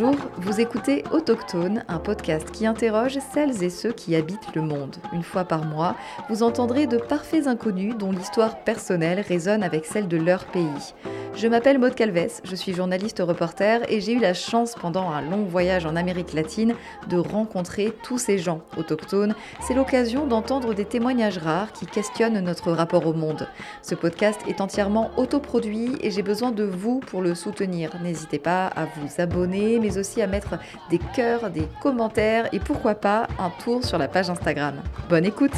[0.00, 4.94] Bonjour, vous écoutez Autochtone, un podcast qui interroge celles et ceux qui habitent le monde.
[5.12, 5.96] Une fois par mois,
[6.28, 10.94] vous entendrez de parfaits inconnus dont l'histoire personnelle résonne avec celle de leur pays.
[11.40, 15.22] Je m'appelle Maude Calves, je suis journaliste reporter et j'ai eu la chance pendant un
[15.22, 16.74] long voyage en Amérique latine
[17.08, 19.36] de rencontrer tous ces gens autochtones.
[19.60, 23.46] C'est l'occasion d'entendre des témoignages rares qui questionnent notre rapport au monde.
[23.82, 27.92] Ce podcast est entièrement autoproduit et j'ai besoin de vous pour le soutenir.
[28.02, 30.58] N'hésitez pas à vous abonner mais aussi à mettre
[30.90, 34.74] des cœurs, des commentaires et pourquoi pas un tour sur la page Instagram.
[35.08, 35.54] Bonne écoute!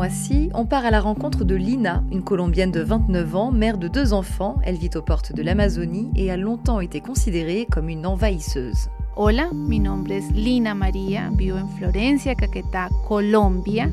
[0.00, 3.86] Mois-ci, on part à la rencontre de Lina, une Colombienne de 29 ans, mère de
[3.86, 4.56] deux enfants.
[4.64, 8.88] Elle vit aux portes de l'Amazonie et a longtemps été considérée comme une envahisseuse.
[9.14, 13.90] Hola, mi nombre es Lina María, vivo en Florencia, Caquetá, Colombia.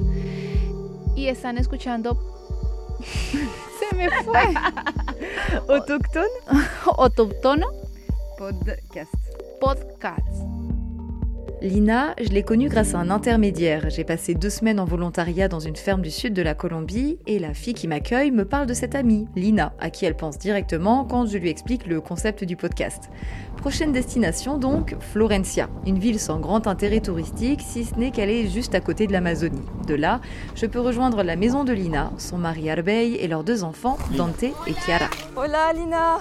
[1.17, 2.17] Y están escuchando.
[3.01, 4.53] Se me fue.
[5.67, 6.29] Autochtone
[6.97, 7.67] Autoctono
[8.37, 9.13] Podcast.
[9.59, 10.56] Podcast.
[11.61, 13.89] Lina, je l'ai connue grâce à un intermédiaire.
[13.89, 17.39] J'ai passé deux semaines en volontariat dans une ferme du sud de la Colombie et
[17.39, 21.03] la fille qui m'accueille me parle de cette amie, Lina, à qui elle pense directement
[21.03, 23.09] quand je lui explique le concept du podcast.
[23.57, 28.47] Prochaine destination donc, Florencia, une ville sans grand intérêt touristique si ce n'est qu'elle est
[28.47, 29.65] juste à côté de l'Amazonie.
[29.87, 30.21] De là,
[30.53, 34.43] je peux rejoindre la maison de Lina, son mari Arbey et leurs deux enfants, Dante
[34.43, 35.09] et Chiara.
[35.35, 36.19] Hola Lina,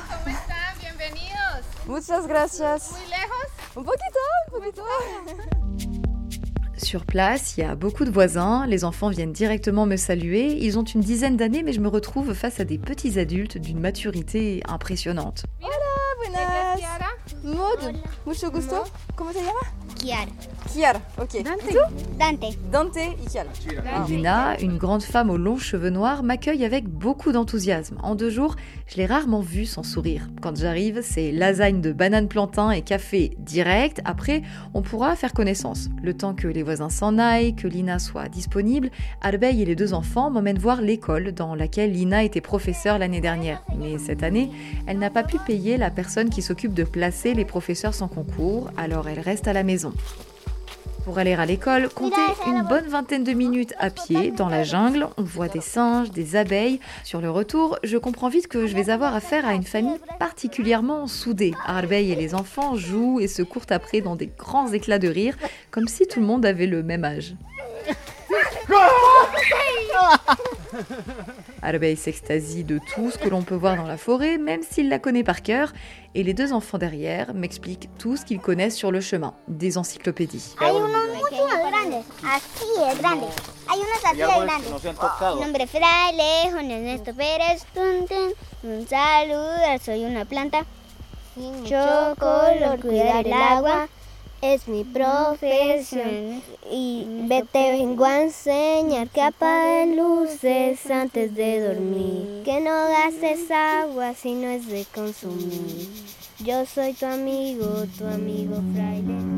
[1.86, 2.92] muchas gracias.
[2.92, 3.55] Muy lejos.
[3.78, 4.82] Un poquito, un poquito.
[6.78, 10.78] Sur place, il y a beaucoup de voisins, les enfants viennent directement me saluer, ils
[10.78, 14.62] ont une dizaine d'années mais je me retrouve face à des petits adultes d'une maturité
[14.66, 15.44] impressionnante.
[16.18, 16.80] Buenas.
[17.42, 18.84] Maud, mucho gusto.
[19.14, 19.72] ¿Cómo te llamas?
[19.96, 20.30] Kiara.
[20.72, 21.42] Kiara, ok.
[22.18, 22.58] Dante.
[22.70, 23.50] Dante Kiara.
[24.08, 27.98] Lina, une grande femme aux longs cheveux noirs, m'accueille avec beaucoup d'enthousiasme.
[28.02, 30.28] En deux jours, je l'ai rarement vue sans sourire.
[30.42, 34.00] Quand j'arrive, c'est lasagne de banane plantain et café direct.
[34.04, 34.42] Après,
[34.74, 35.88] on pourra faire connaissance.
[36.02, 38.90] Le temps que les voisins s'en aillent, que Lina soit disponible,
[39.22, 43.62] Arbey et les deux enfants m'emmènent voir l'école dans laquelle Lina était professeure l'année dernière.
[43.78, 44.50] Mais cette année,
[44.86, 48.70] elle n'a pas pu payer la personne qui s'occupe de placer les professeurs sans concours,
[48.76, 49.92] alors elle reste à la maison.
[51.04, 55.06] Pour aller à l'école, comptez une bonne vingtaine de minutes à pied dans la jungle.
[55.16, 56.80] On voit des singes, des abeilles.
[57.04, 61.06] Sur le retour, je comprends vite que je vais avoir affaire à une famille particulièrement
[61.06, 61.54] soudée.
[61.64, 65.36] Arbey et les enfants jouent et se courent après dans des grands éclats de rire,
[65.70, 67.36] comme si tout le monde avait le même âge.
[71.62, 74.98] Arbey s'extasie de tout ce que l'on peut voir dans la forêt, même s'il la
[74.98, 75.72] connaît par cœur,
[76.14, 80.54] et les deux enfants derrière m'expliquent tout ce qu'ils connaissent sur le chemin, des encyclopédies.
[91.36, 93.88] Yo color cuidar el agua.
[94.42, 97.06] Es mi profesión y
[97.52, 104.34] te vengo a enseñar que apaguen luces antes de dormir, que no gastes agua si
[104.34, 105.88] no es de consumir.
[106.38, 109.35] Yo soy tu amigo, tu amigo fraile.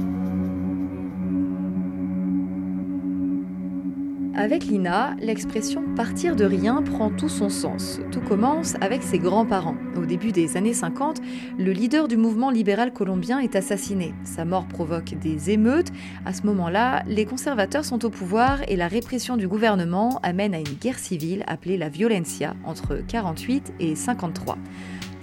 [4.39, 7.99] Avec Lina, l'expression partir de rien prend tout son sens.
[8.13, 9.75] Tout commence avec ses grands-parents.
[9.97, 11.21] Au début des années 50,
[11.59, 14.15] le leader du mouvement libéral colombien est assassiné.
[14.23, 15.89] Sa mort provoque des émeutes.
[16.25, 20.61] À ce moment-là, les conservateurs sont au pouvoir et la répression du gouvernement amène à
[20.61, 24.57] une guerre civile appelée la violencia entre 48 et 53.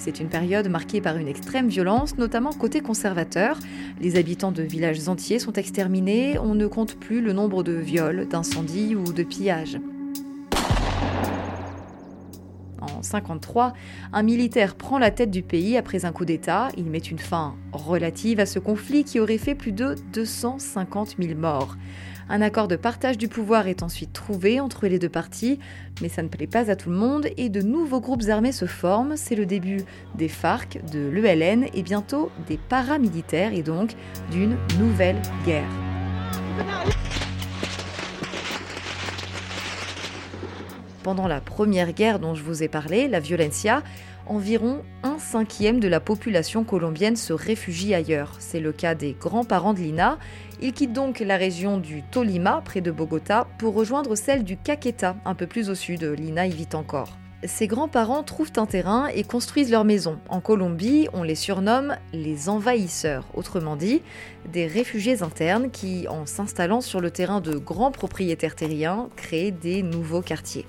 [0.06, 3.58] C'est une période marquée par une extrême violence, notamment côté conservateur.
[4.00, 8.28] Les habitants de villages entiers sont exterminés, on ne compte plus le nombre de viols,
[8.28, 9.80] d'incendies ou de pillages.
[13.06, 13.74] En 53,
[14.14, 16.70] un militaire prend la tête du pays après un coup d'État.
[16.76, 21.38] Il met une fin relative à ce conflit qui aurait fait plus de 250 000
[21.40, 21.78] morts.
[22.30, 25.60] Un accord de partage du pouvoir est ensuite trouvé entre les deux parties,
[26.02, 28.66] mais ça ne plaît pas à tout le monde et de nouveaux groupes armés se
[28.66, 29.18] forment.
[29.18, 29.82] C'est le début
[30.16, 33.92] des FARC, de l'ELN et bientôt des paramilitaires et donc
[34.32, 37.05] d'une nouvelle guerre.
[41.06, 43.84] Pendant la première guerre dont je vous ai parlé, la Violencia,
[44.26, 48.38] environ un cinquième de la population colombienne se réfugie ailleurs.
[48.40, 50.18] C'est le cas des grands-parents de Lina.
[50.64, 55.16] Ils quittent donc la région du Tolima, près de Bogota, pour rejoindre celle du Caqueta,
[55.26, 56.02] un peu plus au sud.
[56.02, 57.16] Lina y vit encore.
[57.44, 60.18] ses grands-parents trouvent un terrain et construisent leur maison.
[60.28, 64.02] En Colombie, on les surnomme les envahisseurs, autrement dit,
[64.52, 69.84] des réfugiés internes qui, en s'installant sur le terrain de grands propriétaires terriens, créent des
[69.84, 70.66] nouveaux quartiers.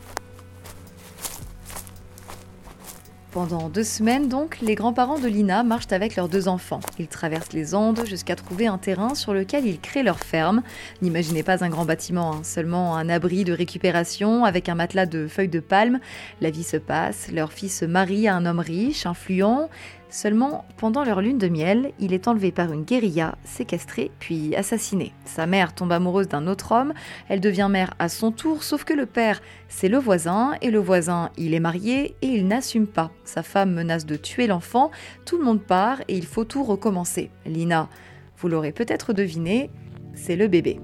[3.36, 6.80] Pendant deux semaines donc, les grands-parents de Lina marchent avec leurs deux enfants.
[6.98, 10.62] Ils traversent les Andes jusqu'à trouver un terrain sur lequel ils créent leur ferme.
[11.02, 15.26] N'imaginez pas un grand bâtiment, hein, seulement un abri de récupération avec un matelas de
[15.26, 16.00] feuilles de palme.
[16.40, 19.68] La vie se passe, leur fils se marie à un homme riche, influent,
[20.08, 25.12] Seulement, pendant leur lune de miel, il est enlevé par une guérilla, séquestré, puis assassiné.
[25.24, 26.94] Sa mère tombe amoureuse d'un autre homme,
[27.28, 30.78] elle devient mère à son tour, sauf que le père, c'est le voisin, et le
[30.78, 33.10] voisin, il est marié et il n'assume pas.
[33.24, 34.90] Sa femme menace de tuer l'enfant,
[35.24, 37.30] tout le monde part et il faut tout recommencer.
[37.44, 37.88] Lina,
[38.38, 39.70] vous l'aurez peut-être deviné,
[40.14, 40.78] c'est le bébé.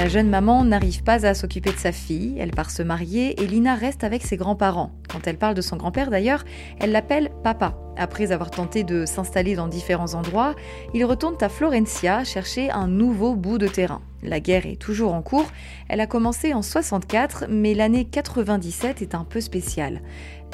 [0.00, 3.46] La jeune maman n'arrive pas à s'occuper de sa fille, elle part se marier et
[3.46, 4.92] Lina reste avec ses grands-parents.
[5.10, 6.46] Quand elle parle de son grand-père d'ailleurs,
[6.78, 7.76] elle l'appelle papa.
[8.00, 10.54] Après avoir tenté de s'installer dans différents endroits,
[10.94, 14.00] ils retournent à Florencia chercher un nouveau bout de terrain.
[14.22, 15.46] La guerre est toujours en cours,
[15.86, 20.00] elle a commencé en 64, mais l'année 97 est un peu spéciale.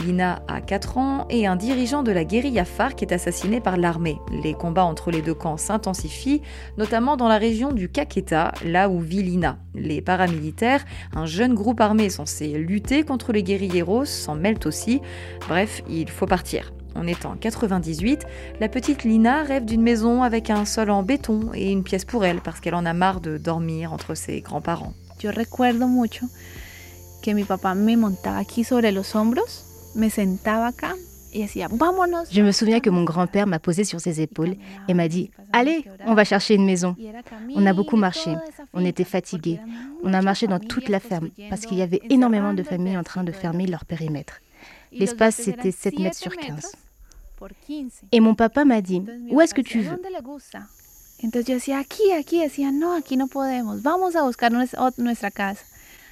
[0.04, 4.19] Lina a 4 ans et un dirigeant de la guérilla FARC est assassiné par l'armée.
[4.43, 6.43] Les combats entre les deux camps s'intensifient,
[6.78, 9.58] notamment dans la région du Caqueta, là où vit Lina.
[9.72, 10.84] Les paramilitaires,
[11.14, 15.00] un jeune groupe armé censé lutter contre les guérilleros, s'en mêlent aussi.
[15.48, 16.72] Bref, il faut partir.
[16.98, 18.26] On est en 98,
[18.60, 22.25] la petite Lina rêve d'une maison avec un sol en béton et une pièce pour
[22.25, 24.94] elle parce qu'elle en a marre de dormir entre ses grands-parents.
[25.22, 26.26] Je recuerdo mucho
[27.22, 29.66] que mi papá me montaba aquí sobre los hombros
[32.31, 34.56] je me souviens que mon grand-père m'a posé sur ses épaules
[34.88, 36.96] et m'a dit Allez, on va chercher une maison.
[37.54, 38.34] On a beaucoup marché,
[38.75, 39.58] on était fatigués.
[40.02, 43.02] On a marché dans toute la ferme parce qu'il y avait énormément de familles en
[43.02, 44.40] train de fermer leur périmètre.
[44.93, 46.72] L'espace, c'était 7 mètres sur 15.
[48.12, 49.98] Et mon papa m'a dit Où est-ce que tu veux?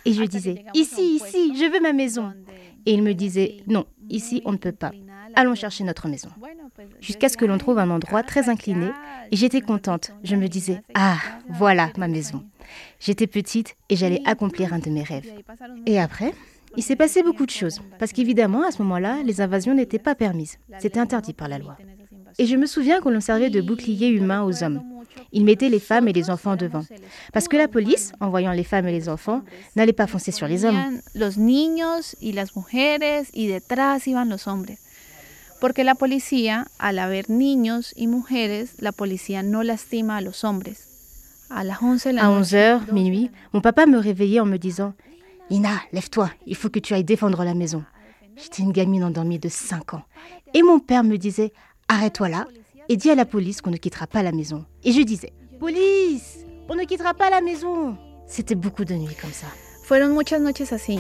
[0.07, 2.33] Et je disais Ici, ici, je veux ma maison.
[2.87, 4.93] Et il me disait, non, ici on ne peut pas.
[5.35, 6.29] Allons chercher notre maison.
[7.01, 8.91] Jusqu'à ce que l'on trouve un endroit très incliné.
[9.31, 10.13] Et j'étais contente.
[10.23, 11.19] Je me disais, ah,
[11.49, 12.45] voilà ma maison.
[13.01, 15.33] J'étais petite et j'allais accomplir un de mes rêves.
[15.87, 16.35] Et après,
[16.77, 17.81] il s'est passé beaucoup de choses.
[17.99, 20.59] Parce qu'évidemment, à ce moment-là, les invasions n'étaient pas permises.
[20.79, 21.77] C'était interdit par la loi.
[22.39, 24.83] Et je me souviens qu'on l'on servait de bouclier humain aux hommes.
[25.33, 26.85] Ils mettaient les femmes et les enfants devant.
[27.33, 29.43] Parce que la police, en voyant les femmes et les enfants,
[29.77, 31.01] n'allait pas foncer sur les hommes.
[31.15, 34.79] Los niños y las mujeres y detrás iban los hombres.
[35.61, 40.89] Porque la policía, al haber niños y mujeres, la policía no lastima a los hombres.
[41.51, 41.63] À
[42.31, 44.95] 11 heures, minuit, mon papa me réveillait en me disant
[45.51, 47.85] Ina, lève-toi, il faut que tu ailles défendre la maison.
[48.37, 50.03] J'étais une gamine endormie de 5 ans.
[50.55, 51.53] Et mon père me disait
[51.89, 52.47] Arrête-toi là,
[52.89, 54.65] et dis à la police qu'on ne quittera pas la maison.
[54.85, 57.97] Et je disais, police, on ne quittera pas la maison.
[58.27, 59.47] C'était beaucoup de nuits comme ça.
[59.85, 60.99] Fueron muchas noches así.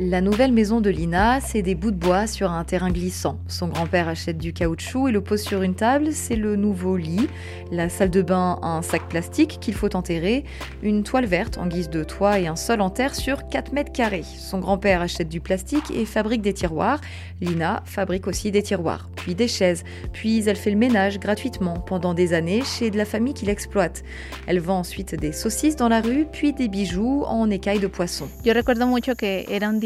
[0.00, 3.40] La nouvelle maison de Lina, c'est des bouts de bois sur un terrain glissant.
[3.48, 7.28] Son grand-père achète du caoutchouc et le pose sur une table, c'est le nouveau lit.
[7.72, 10.44] La salle de bain, un sac plastique qu'il faut enterrer,
[10.84, 13.90] une toile verte en guise de toit et un sol en terre sur 4 mètres
[13.90, 14.22] carrés.
[14.22, 17.00] Son grand-père achète du plastique et fabrique des tiroirs.
[17.40, 22.14] Lina fabrique aussi des tiroirs, puis des chaises, puis elle fait le ménage gratuitement pendant
[22.14, 24.04] des années chez de la famille qui l'exploite.
[24.46, 28.28] Elle vend ensuite des saucisses dans la rue, puis des bijoux en écailles de poisson.
[28.44, 28.52] Je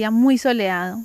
[0.02, 0.98] día muy soleado.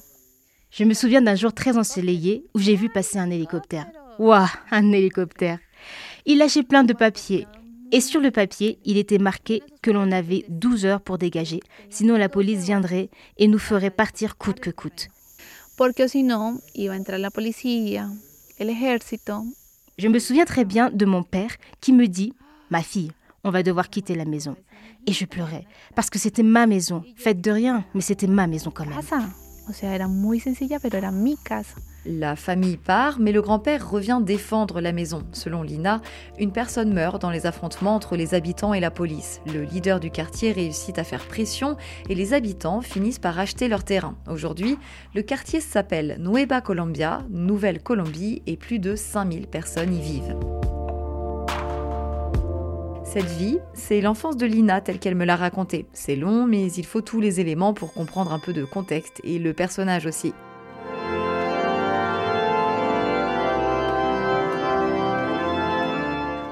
[0.72, 3.88] Je me souviens d'un jour très ensoleillé où j'ai vu passer un hélicoptère.
[4.18, 5.60] Waouh, un hélicoptère.
[6.26, 7.46] Il lâchait plein de papiers.
[7.92, 12.18] Et sur le papier, il était marqué que l'on avait 12 heures pour dégager, sinon
[12.18, 15.08] la police viendrait et nous ferait partir coûte que coûte.
[15.78, 18.10] Porque sinon, iba a entrar la policía,
[18.58, 19.44] el ejército.
[20.00, 22.34] Je me souviens très bien de mon père qui me dit
[22.72, 23.12] Ma fille,
[23.44, 24.58] on va devoir quitter la maison.
[25.08, 28.72] Et je pleurais, parce que c'était ma maison, faite de rien, mais c'était ma maison
[28.72, 29.00] quand même.
[29.70, 31.76] O sea, era muy sencilla, pero era mi casa.
[32.06, 35.24] La famille part, mais le grand-père revient défendre la maison.
[35.34, 36.02] Selon Lina,
[36.40, 39.42] une personne meurt dans les affrontements entre les habitants et la police.
[39.46, 41.76] Le leader du quartier réussit à faire pression
[42.08, 44.16] et les habitants finissent par acheter leur terrain.
[44.30, 44.78] Aujourd'hui,
[45.14, 50.57] le quartier s'appelle Nueva Colombia, Nouvelle Colombie, et plus de 5000 personnes y vivent.
[53.20, 55.88] Cette vie, c'est l'enfance de Lina telle qu'elle me l'a racontée.
[55.92, 59.40] C'est long, mais il faut tous les éléments pour comprendre un peu de contexte et
[59.40, 60.36] le personnage aussi.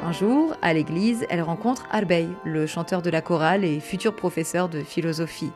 [0.03, 4.67] Un jour, à l'église, elle rencontre Arbey, le chanteur de la chorale et futur professeur
[4.67, 5.51] de philosophie.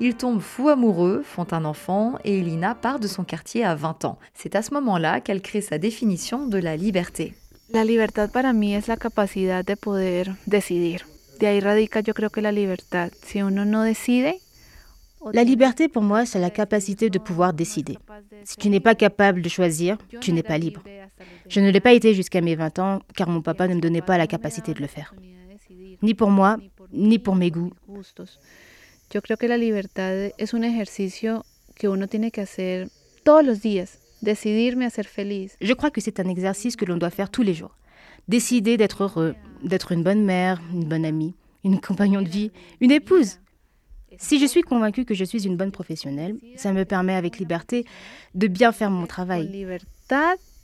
[0.00, 4.06] Ils tombent fous amoureux, font un enfant et Elina part de son quartier à 20
[4.06, 4.18] ans.
[4.32, 7.34] C'est à ce moment-là qu'elle crée sa définition de la liberté.
[7.74, 11.02] La libertad para mí es la capacidad de poder decidir.
[11.40, 13.10] De ahí radica yo creo que la libertad.
[13.26, 14.38] Si uno no decide,
[15.32, 17.98] la liberté pour moi, c'est la capacité de pouvoir décider.
[18.44, 20.84] Si tu n'es pas capable de choisir, tu n'es pas libre.
[21.48, 24.02] Je ne l'ai pas été jusqu'à mes 20 ans car mon papa ne me donnait
[24.02, 25.12] pas la capacité de le faire.
[26.00, 26.58] Ni pour moi,
[26.92, 27.72] ni pour mes goûts.
[29.12, 32.88] Yo creo que la libertad es un ejercicio que uno tiene que hacer
[33.24, 33.98] todos los días.
[34.24, 35.56] Decidirme a ser feliz.
[35.60, 37.76] Je crois que c'est un exercice que l'on doit faire tous les jours.
[38.26, 42.50] Décider d'être heureux, d'être une bonne mère, une bonne amie, une compagnon de vie,
[42.80, 43.38] une épouse,
[44.18, 47.84] si je suis convaincue que je suis une bonne professionnelle, ça me permet avec liberté
[48.34, 49.66] de bien faire mon travail.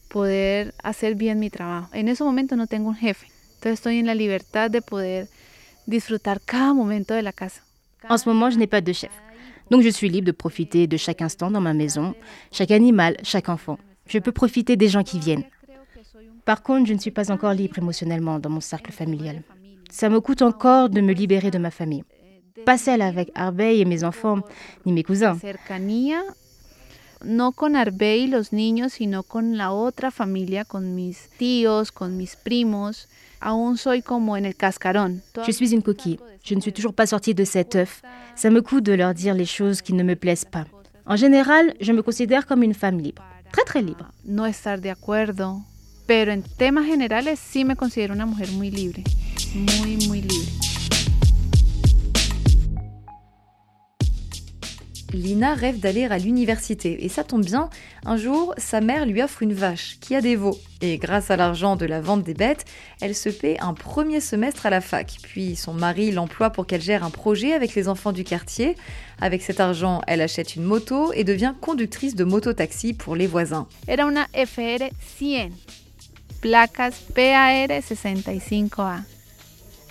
[0.09, 1.89] Poder hacer bien mi trabajo.
[1.95, 3.29] En ese momento no tengo un jefe.
[3.55, 5.29] Entonces estoy en la libertad de poder
[5.87, 7.63] disfrutar cada momento de la casa.
[8.09, 9.13] En ce moment, je n'ai pas de chef.
[9.71, 12.15] Donc je suis libre de profiter de chaque instant dans ma maison,
[12.53, 13.79] chaque animal, chaque enfant.
[14.07, 15.45] Je peux profiter des gens qui viennent.
[16.45, 19.43] Par contre, je ne suis pas encore libre émotionnellement dans mon cercle familial.
[19.91, 22.05] Ça me coûte encore de me libérer de ma famille
[22.65, 24.41] pas celle avec Arbey et mes enfants,
[24.87, 25.39] ni mes cousins.
[27.23, 32.35] No con Arbey los niños, sino con la otra familia, con mis tíos, con mis
[32.35, 33.09] primos.
[35.47, 36.19] Je suis une coquille.
[36.45, 38.03] Je ne suis toujours pas sortie de cet œuf.
[38.35, 40.67] Ça me coûte de leur dire les choses qui ne me plaisent pas.
[41.07, 43.23] En général, je me considère comme une femme libre.
[43.53, 44.11] Très très libre.
[44.25, 45.63] No estar de acuerdo.
[46.07, 49.05] Pero en temas generales sí me considero una mujer muy libre.
[49.55, 50.60] Muy, muy libre.
[55.13, 57.69] Lina rêve d'aller à l'université et ça tombe bien,
[58.05, 61.37] un jour sa mère lui offre une vache qui a des veaux et grâce à
[61.37, 62.65] l'argent de la vente des bêtes,
[63.01, 65.19] elle se paie un premier semestre à la fac.
[65.23, 68.77] Puis son mari l'emploie pour qu'elle gère un projet avec les enfants du quartier.
[69.21, 73.67] Avec cet argent, elle achète une moto et devient conductrice de moto-taxi pour les voisins.
[73.87, 74.89] Era una FR
[75.19, 75.51] 100,
[76.41, 79.01] placas PAR 65A,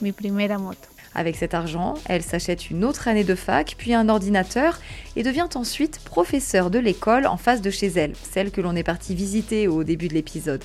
[0.02, 0.89] mi primera moto.
[1.16, 4.80] Avec cet argent, elle s'achète une autre année de fac, puis un ordinateur,
[5.16, 8.84] et devient ensuite professeure de l'école en face de chez elle, celle que l'on est
[8.84, 10.64] parti visiter au début de l'épisode.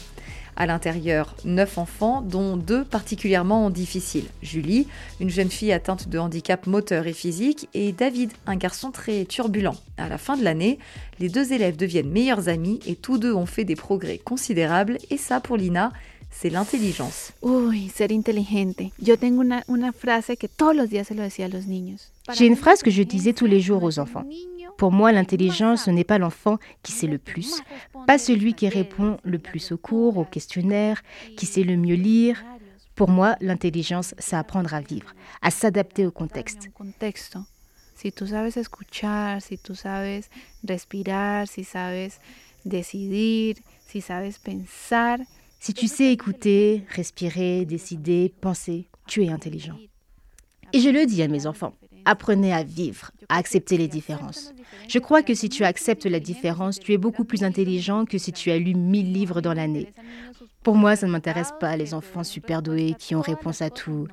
[0.57, 4.27] À l'intérieur, neuf enfants, dont deux particulièrement difficiles.
[4.41, 4.87] Julie,
[5.19, 9.75] une jeune fille atteinte de handicap moteur et physique, et David, un garçon très turbulent.
[9.97, 10.79] À la fin de l'année,
[11.19, 15.17] les deux élèves deviennent meilleurs amis et tous deux ont fait des progrès considérables, et
[15.17, 15.93] ça pour Lina,
[16.35, 17.33] c'est l'intelligence.
[17.43, 18.93] Uy, ser inteligente.
[18.99, 22.13] Yo tengo una, una frase que todos los días se lo decía a los niños.
[22.33, 24.25] J'ai une phrase que je disais tous les jours aux enfants.
[24.77, 27.63] Pour moi, l'intelligence, ce n'est pas l'enfant qui sait le plus,
[28.07, 31.03] pas celui qui répond le plus au cours, au questionnaire,
[31.37, 32.43] qui sait le mieux lire.
[32.97, 36.69] Pour moi, l'intelligence, c'est apprendre à vivre, à s'adapter au contexte.
[37.95, 40.29] Si tú sabes escuchar, si tú sabes
[40.67, 42.21] respirar, si sabes
[42.65, 45.21] decidir, si sabes pensar,
[45.65, 49.79] si tu sais écouter, respirer, décider, penser, tu es intelligent.
[50.75, 51.73] Et je le dis à mes enfants,
[52.05, 54.53] apprenez à vivre, à accepter les différences.
[54.91, 58.31] Je crois que si tu acceptes la différence, tu es beaucoup plus intelligent que si
[58.31, 59.91] tu as lu mille livres dans l'année.
[60.63, 64.07] Pour moi, ça ne m'intéresse pas les enfants super doués qui ont réponse à tout.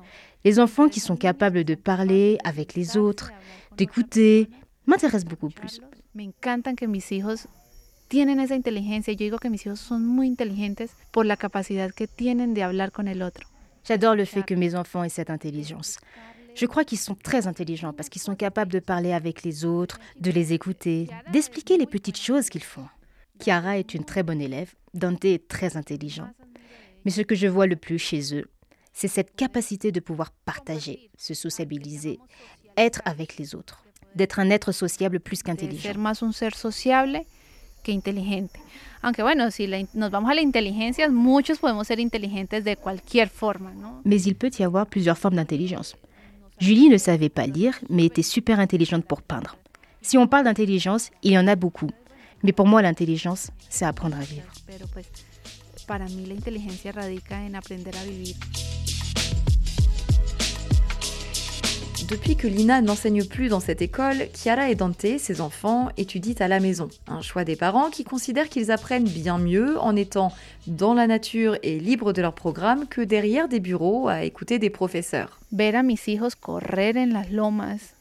[0.46, 3.30] Les enfants qui sont capables de parler avec les autres,
[3.76, 4.48] d'écouter,
[4.86, 5.82] m'intéressent beaucoup plus.
[8.12, 9.14] Tienen esa inteligencia.
[9.14, 12.92] Yo digo que mis hijos son muy inteligentes por la capacidad que tienen de hablar
[12.92, 13.48] con el otro.
[13.88, 15.98] J'adore le fait que mes enfants aient cette intelligence.
[16.54, 19.98] Je crois qu'ils sont très intelligents parce qu'ils sont capables de parler avec les autres,
[20.20, 22.86] de les écouter, d'expliquer les petites choses qu'ils font.
[23.40, 26.28] Chiara est une très bonne élève, Dante est très intelligent.
[27.06, 28.44] Mais ce que je vois le plus chez eux,
[28.92, 32.18] c'est cette capacité de pouvoir partager, se sociabiliser,
[32.76, 33.82] être avec les autres,
[34.14, 35.88] d'être un être sociable plus qu'intelligent.
[37.82, 38.60] Que inteligente.
[39.02, 43.72] Aunque bueno, si nos vamos a la inteligencia, muchos podemos ser inteligentes de cualquier forma,
[43.72, 44.00] ¿no?
[44.04, 45.96] Mais il peut y avoir plusieurs formes d'intelligence.
[46.60, 49.56] Julie ne savait pas lire, mais était super intelligente pour peindre.
[50.00, 51.90] Si on parle d'intelligence, il y en a beaucoup.
[52.44, 54.46] Mais pour moi, l'intelligence, c'est apprendre à vivre.
[54.66, 55.06] Pero pues,
[55.86, 58.36] para mí la inteligencia radica en aprender a vivir.
[62.12, 66.46] Depuis que Lina n'enseigne plus dans cette école, Chiara et Dante, ses enfants, étudient à
[66.46, 66.90] la maison.
[67.06, 70.30] Un choix des parents qui considèrent qu'ils apprennent bien mieux en étant
[70.66, 74.68] dans la nature et libres de leur programme que derrière des bureaux à écouter des
[74.68, 75.40] professeurs.
[75.52, 77.94] Ver mis hijos correr en las lomas,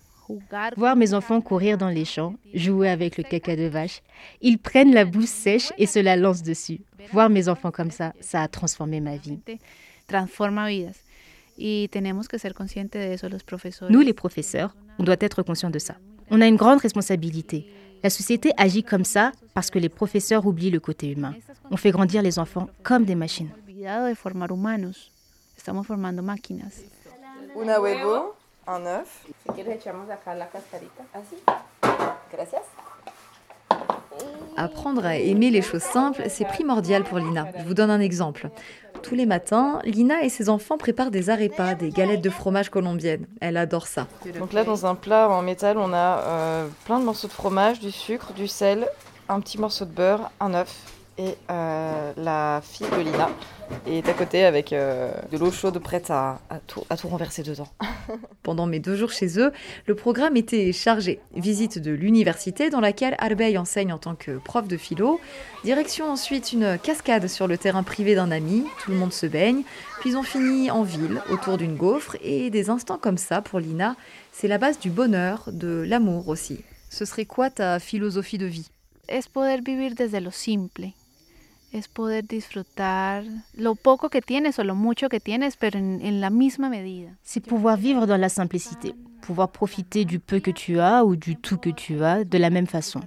[0.75, 4.01] Voir mes enfants courir dans les champs, jouer avec le caca de vache.
[4.41, 6.82] Ils prennent la bouse sèche et se la lancent dessus.
[7.13, 9.39] Voir mes enfants comme ça, ça a transformé ma vie.
[10.08, 11.00] transforma vidas.
[13.89, 15.96] Nous, les professeurs, on doit être conscients de ça.
[16.29, 17.67] On a une grande responsabilité.
[18.03, 21.36] La société agit comme ça parce que les professeurs oublient le côté humain.
[21.70, 23.50] On fait grandir les enfants comme des machines.
[27.55, 28.34] Una huevo,
[28.67, 29.25] un œuf.
[32.31, 32.62] Gracias.
[34.58, 37.48] Apprendre à aimer les choses simples, c'est primordial pour Lina.
[37.58, 38.50] Je vous donne un exemple.
[39.04, 43.26] Tous les matins, Lina et ses enfants préparent des arepas, des galettes de fromage colombiennes.
[43.42, 44.08] Elle adore ça.
[44.40, 47.80] Donc là, dans un plat en métal, on a euh, plein de morceaux de fromage,
[47.80, 48.88] du sucre, du sel,
[49.28, 50.76] un petit morceau de beurre, un œuf
[51.22, 53.30] et euh, la fille de Lina
[53.86, 57.44] est à côté avec euh, de l'eau chaude prête à, à, tout, à tout renverser
[57.44, 57.68] dedans.
[58.44, 59.51] Pendant mes deux jours chez eux,
[59.86, 61.20] le programme était chargé.
[61.36, 65.20] Visite de l'université dans laquelle Arbey enseigne en tant que prof de philo.
[65.63, 68.66] Direction ensuite une cascade sur le terrain privé d'un ami.
[68.84, 69.62] Tout le monde se baigne.
[70.00, 72.18] Puis on finit en ville, autour d'une gaufre.
[72.24, 73.96] Et des instants comme ça, pour Lina,
[74.32, 76.62] c'est la base du bonheur, de l'amour aussi.
[76.90, 78.70] Ce serait quoi ta philosophie de vie?
[79.08, 80.94] Es poder vivir desde lo simple.
[81.72, 83.24] Es poder disfrutar
[83.56, 87.12] lo poco que tienes o lo mucho que tienes, pero en, en la misma medida.
[87.24, 91.38] C'est pouvoir vivre dans la simplicité, pouvoir profiter du peu que tu as ou du
[91.38, 93.00] tout que tu as de la même façon.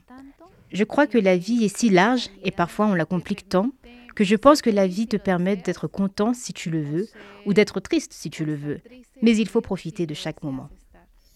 [0.73, 3.71] Je crois que la vie est si large et parfois on la complique tant
[4.15, 7.09] que je pense que la vie te permet d'être content si tu le veux
[7.47, 8.81] ou d'être triste si tu le veux.
[9.23, 10.71] Mais il faut profiter de chaque moment.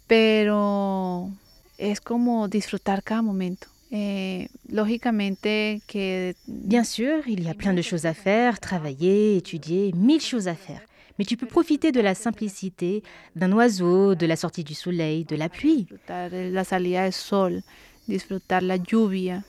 [0.06, 1.30] Pero
[1.76, 3.68] es como disfrutar cada momento.
[3.90, 9.92] Eh, lógicamente que Bien sûr, il y a plein de choses à faire, travailler, étudier,
[9.96, 10.82] mille choses à faire.
[11.18, 13.02] Mais tu peux profiter de la simplicité
[13.34, 15.84] d'un oiseau, de la sortie du soleil, de la pluie.
[15.84, 17.62] disfrutar la salida del sol,
[18.06, 19.42] disfrutar la lluvia,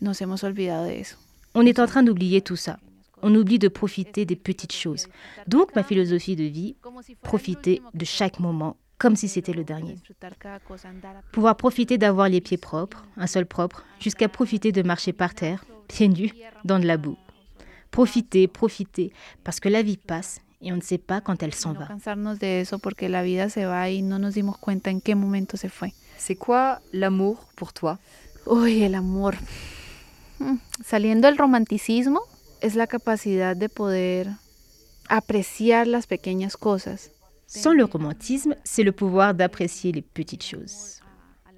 [0.00, 1.16] nos hemos olvidado de eso.
[1.54, 2.78] On est en train d'oublier tout ça.
[3.20, 5.06] On oublie de profiter des petites choses.
[5.46, 6.76] Donc ma philosophie de vie,
[7.22, 9.96] profiter de chaque moment comme si c'était le dernier.
[11.32, 15.64] Pouvoir profiter d'avoir les pieds propres, un sol propre, jusqu'à profiter de marcher par terre,
[15.88, 16.32] pieds nus,
[16.64, 17.18] dans de la boue.
[17.90, 19.12] Profiter, profiter,
[19.42, 21.88] parce que la vie passe et on ne sait pas quand elle s'en va.
[26.18, 27.98] C'est quoi l'amour pour toi?
[28.46, 29.34] Uy, el amor.
[30.38, 32.20] Mm, Saliendo del romanticismo,
[32.60, 34.28] es la capacidad de poder
[35.08, 37.11] apreciar las pequeñas cosas.
[37.54, 41.00] Sans le romantisme, c'est le pouvoir d'apprécier les petites choses.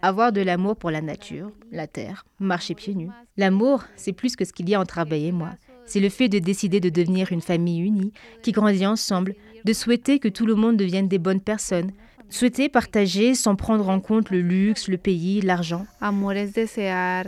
[0.02, 3.12] Avoir de l'amour pour la nature, la terre, marcher pieds nus.
[3.37, 5.50] L'amour, c'est plus que ce qu'il y a entre Arbeil et moi.
[5.87, 10.18] C'est le fait de décider de devenir une famille unie, qui grandit ensemble, de souhaiter
[10.18, 11.92] que tout le monde devienne des bonnes personnes,
[12.28, 15.87] souhaiter partager sans prendre en compte le luxe, le pays, l'argent.
[16.00, 17.26] Amor es desear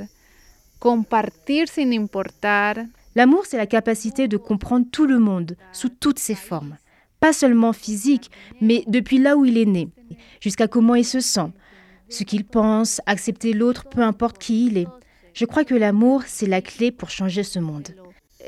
[0.80, 2.74] compartir sin importar
[3.14, 6.76] L'amour, c'est la capacité de comprendre tout le monde, sous toutes ses formes.
[7.20, 9.88] Pas seulement physique, mais depuis là où il est né,
[10.40, 11.50] jusqu'à comment il se sent,
[12.08, 14.88] ce qu'il pense, accepter l'autre, peu importe qui il est.
[15.34, 17.88] Je crois que l'amour, c'est la clé pour changer ce monde.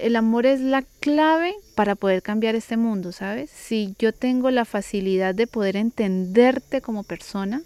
[0.00, 3.50] el amor es la clave para poder cambiar este mundo, ¿sabes?
[3.50, 7.62] Si yo tengo la facilidad de poder entenderte como persona,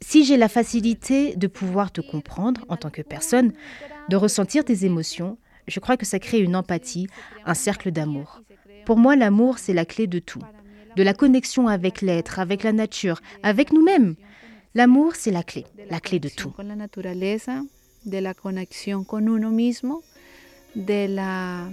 [0.00, 3.52] Si j'ai la facilité de pouvoir te comprendre en tant que personne,
[4.10, 7.08] de ressentir tes émotions, je crois que ça crée une empathie,
[7.46, 8.42] un cercle d'amour.
[8.86, 10.40] Pour moi, l'amour, c'est la clé de tout.
[10.96, 14.14] De la connexion avec l'être, avec la nature, avec nous-mêmes.
[14.74, 16.52] L'amour, c'est la clé, la clé de tout.
[18.06, 20.02] de la conexión con uno mismo,
[20.74, 21.68] de la...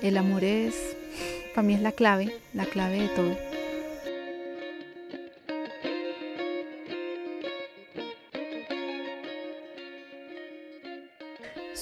[0.00, 0.74] El amor es,
[1.54, 3.47] para mí es la clave, la clave de todo.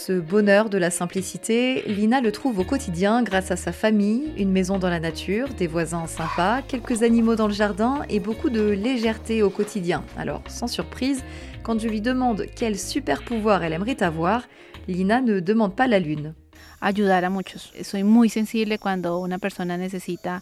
[0.07, 4.53] Ce bonheur de la simplicité, Lina le trouve au quotidien grâce à sa famille, une
[4.53, 8.71] maison dans la nature, des voisins sympas, quelques animaux dans le jardin et beaucoup de
[8.71, 10.05] légèreté au quotidien.
[10.17, 11.25] Alors, sans surprise,
[11.65, 14.45] quand je lui demande quel super pouvoir elle aimerait avoir,
[14.87, 16.35] Lina ne demande pas la lune.
[16.81, 17.73] Ayudar a muchos.
[17.83, 20.41] Soy muy sensible cuando una persona necesita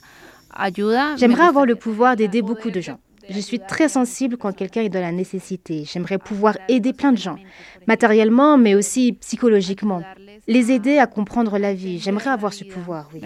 [0.51, 1.13] ayuda.
[1.13, 2.99] Me J'aimerais avoir le pouvoir d'aider beaucoup de gens.
[3.29, 5.85] Je suis très sensible quand quelqu'un est dans la nécessité.
[5.85, 7.39] J'aimerais pouvoir aider plein de gens,
[7.87, 10.03] matériellement, mais aussi psychologiquement.
[10.47, 11.99] Les aider à comprendre la vie.
[11.99, 13.21] J'aimerais avoir ce pouvoir, oui.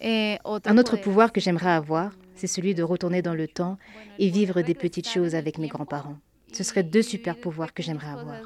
[0.00, 3.78] Eh, Un autre pouvoir que j'aimerais avoir, c'est celui de retourner dans le temps
[4.18, 6.16] et vivre des petites choses avec mes grands-parents.
[6.52, 8.40] Ce seraient deux super pouvoirs que j'aimerais avoir.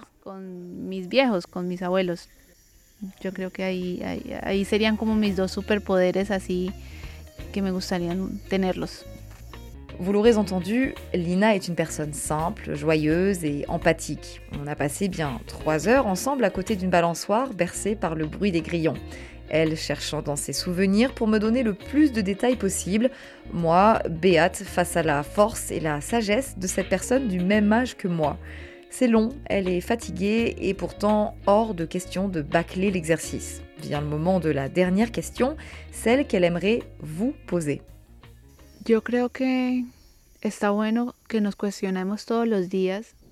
[3.22, 6.72] Yo creo que ahí, ahí, ahí serían como mis dos superpoderes así
[7.53, 8.14] que me gustaría
[8.48, 9.07] tenerlos.
[10.00, 14.40] Vous l'aurez entendu, Lina est une personne simple, joyeuse et empathique.
[14.62, 18.52] On a passé bien trois heures ensemble à côté d'une balançoire bercée par le bruit
[18.52, 18.94] des grillons.
[19.48, 23.11] Elle cherchant dans ses souvenirs pour me donner le plus de détails possible,
[23.52, 27.96] moi, béate face à la force et la sagesse de cette personne du même âge
[27.96, 28.38] que moi.
[28.90, 33.62] C'est long, elle est fatiguée et pourtant hors de question de bâcler l'exercice.
[33.82, 35.56] Vient le moment de la dernière question,
[35.90, 37.82] celle qu'elle aimerait vous poser.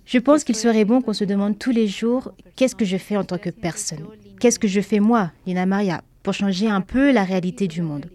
[0.04, 3.16] Je pense qu'il serait bon qu'on se demande tous les jours qu'est-ce que je fais
[3.16, 4.06] en tant que personne?
[4.38, 8.06] Qu'est-ce que je fais moi, Lina Maria, pour changer un peu la réalité du monde?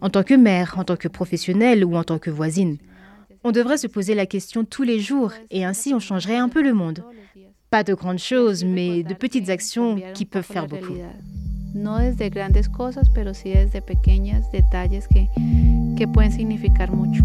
[0.00, 2.78] En tant que mère, en tant que professionnelle ou en tant que voisine?
[3.44, 6.62] On devrait se poser la question tous les jours et ainsi on changerait un peu
[6.62, 7.02] le monde.
[7.70, 10.96] Pas de grandes choses, mais de petites actions qui peuvent faire beaucoup.
[11.74, 15.28] No desde grandes cosas, pero sí desde pequeños detalles que,
[15.96, 17.24] que pueden significar mucho.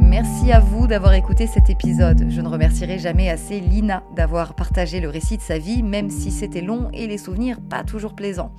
[0.00, 2.26] Merci à vous d'avoir écouté cet épisode.
[2.28, 6.30] Je ne remercierai jamais assez Lina d'avoir partagé le récit de sa vie, même si
[6.30, 8.52] c'était long et les souvenirs pas toujours plaisants.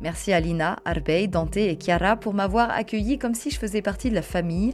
[0.00, 4.08] Merci à Lina, Arbey, Dante et Chiara pour m'avoir accueilli comme si je faisais partie
[4.08, 4.72] de la famille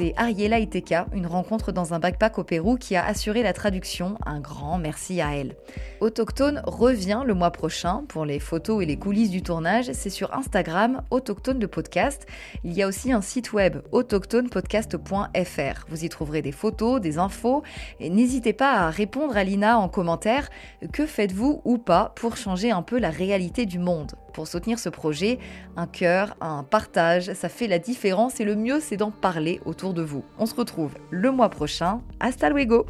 [0.00, 4.16] c'est Ariela Iteka, une rencontre dans un backpack au Pérou qui a assuré la traduction.
[4.24, 5.56] Un grand merci à elle.
[6.00, 9.92] Autochtone revient le mois prochain pour les photos et les coulisses du tournage.
[9.92, 12.26] C'est sur Instagram, Autochtone le podcast.
[12.64, 15.84] Il y a aussi un site web, autochtonepodcast.fr.
[15.90, 17.62] Vous y trouverez des photos, des infos
[18.00, 20.48] n'hésitez pas à répondre à Lina en commentaire.
[20.94, 24.12] Que faites-vous ou pas pour changer un peu la réalité du monde?
[24.32, 25.38] Pour soutenir ce projet,
[25.76, 29.94] un cœur, un partage, ça fait la différence et le mieux c'est d'en parler autour
[29.94, 30.24] de vous.
[30.38, 32.00] On se retrouve le mois prochain.
[32.20, 32.86] Hasta luego